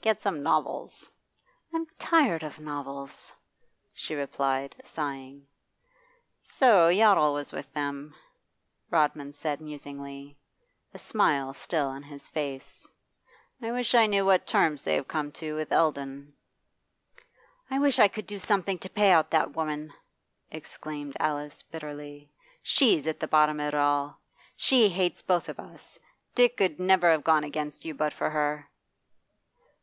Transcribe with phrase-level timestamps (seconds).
[0.00, 1.10] 'Get some novels.'
[1.72, 3.32] 'I'm tired of novels,'
[3.92, 5.46] she replied, sighing.
[6.42, 8.14] 'So Yottle was with them?'
[8.90, 10.38] Rodman said musingly,
[10.92, 12.86] a smile still on his face.
[13.62, 16.34] 'I wish I knew what terms they've come to with Eldon.'
[17.70, 19.92] 'I wish I could do something to pay out that woman!'
[20.50, 22.30] exclaimed Alice bitterly.
[22.62, 24.20] 'She's at the bottom of it all.
[24.56, 25.98] She hates both of us.
[26.34, 28.68] Dick 'ud never have gone against you but for her.